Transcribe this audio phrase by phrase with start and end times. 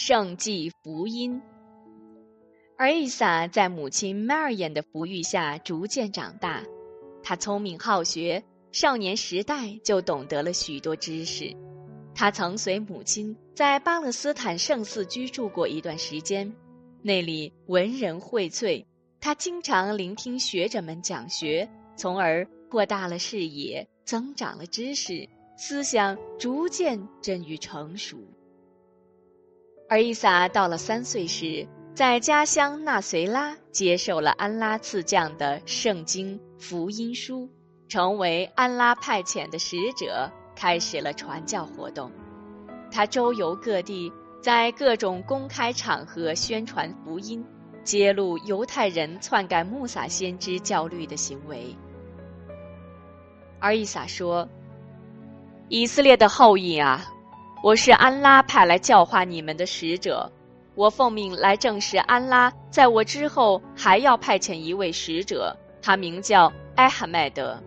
[0.00, 1.42] 圣迹福音。
[2.76, 6.62] 而伊萨在母亲迈尔眼的抚育下逐渐长大，
[7.20, 11.52] 他聪明好学，少年时代就懂得了许多知识。
[12.14, 16.54] 他曾随母亲在巴勒斯坦圣寺居住过一段时间，
[17.02, 18.86] 那里文人荟萃，
[19.18, 25.28] 他经常聆听学者们讲学，从而扩大了视野，增长了知识。
[25.56, 28.16] 思想逐渐臻于成熟，
[29.90, 37.48] 而伊萨到了三岁时，在家乡纳随拉接受了安拉赐降的圣经福音书，
[37.88, 42.12] 成为安拉派遣的使者，开始了传教活动。
[42.90, 44.12] 他周游各地，
[44.42, 47.42] 在各种公开场合宣传福音，
[47.82, 51.74] 揭露犹太人篡改穆萨先知教律的行为。
[53.58, 54.46] 而伊萨说。
[55.70, 57.12] 以色列的后裔啊，
[57.60, 60.30] 我是安拉派来教化你们的使者。
[60.76, 67.60] 我奉命来证实安拉在我之后还要派遣一位使者，他名叫艾哈迈德。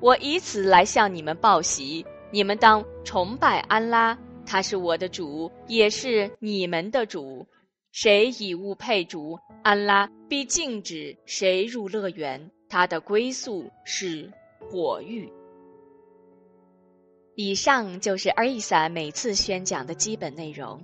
[0.00, 7.46] 我以此来向你们报喜，你们当崇拜安拉，他是我的主，也是你们的主。
[7.92, 15.30] 谁以物配主，安拉必禁止谁入乐园，他的归宿是火狱。
[17.36, 20.82] 以上就是阿伊萨每次宣讲的基本内容，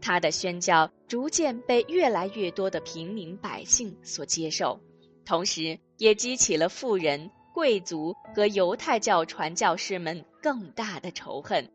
[0.00, 4.80] 他的宣教逐渐被越来越多的平民百姓所接受，
[5.24, 11.70] 同时也激起了富人、贵族和犹太教传教士们更大的仇恨。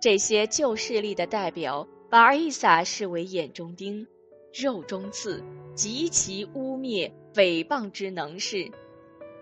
[0.00, 4.06] 这些旧势力的代表把阿伊萨视为眼中钉、
[4.54, 5.42] 肉中刺，
[5.74, 8.70] 极其污蔑、诽谤之能事，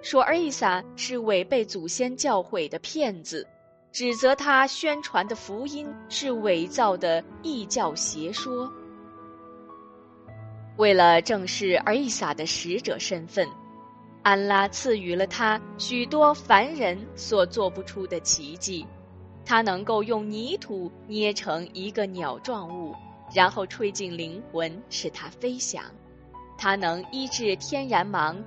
[0.00, 3.46] 说阿伊萨是违背祖先教诲的骗子。
[3.94, 8.68] 指责他宣传的福音是伪造的异教邪说。
[10.76, 13.48] 为了正视尔伊萨的使者身份，
[14.24, 18.84] 安拉赐予了他许多凡人所做不出的奇迹。
[19.44, 22.96] 他能够用泥土捏成一个鸟状物，
[23.32, 25.84] 然后吹进灵魂，使它飞翔。
[26.58, 28.42] 他能医治天然盲、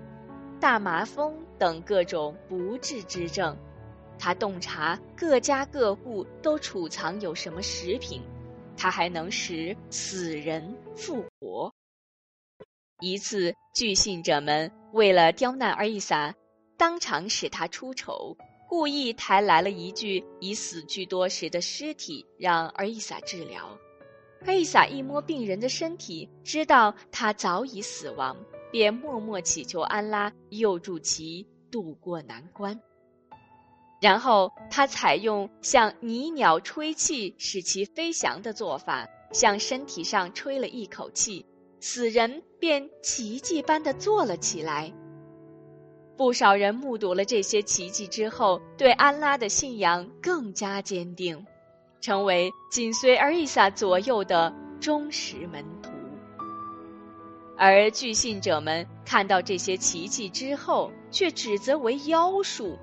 [0.60, 3.56] 大麻风等各种不治之症。
[4.20, 8.22] 他洞察各家各户都储藏有什么食品，
[8.76, 11.72] 他还能使死人复活。
[13.00, 16.34] 一次，据信者们为了刁难阿伊萨，
[16.78, 18.36] 当场使他出丑，
[18.68, 23.78] 故意抬来了一具已死去多时的尸体，让阿伊萨治疗。
[24.46, 28.36] 阿伊萨一摸病人的身体，知道他早已死亡，
[28.72, 32.80] 便默默祈求安拉佑助其渡过难关。
[34.00, 41.46] 然后他采用向泥鸟吹气使其飞翔的做法，向身体上吹了一口气，
[41.80, 44.94] 死人便奇迹般的坐了起来。
[46.16, 51.46] 不少人目睹了这些奇迹之后，对安拉的信仰更加坚定，
[52.00, 55.92] 成为紧随尔伊萨左右的忠实门徒。
[57.58, 62.78] 而据信者们看到这些奇迹之后，却指责为妖术。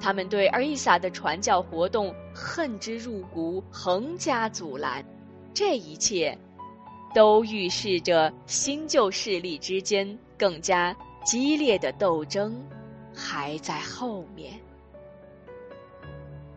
[0.00, 5.04] 他们对阿伊萨的传教活动恨之入骨，横加阻拦。
[5.54, 6.36] 这一切，
[7.14, 12.62] 都预示着新旧势力之间更加激烈的斗争
[13.14, 14.52] 还在后面。